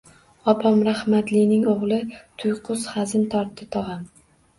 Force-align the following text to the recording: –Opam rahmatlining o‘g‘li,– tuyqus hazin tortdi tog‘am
–Opam 0.51 0.79
rahmatlining 0.87 1.67
o‘g‘li,– 1.73 1.99
tuyqus 2.45 2.87
hazin 2.95 3.29
tortdi 3.35 3.69
tog‘am 3.77 4.01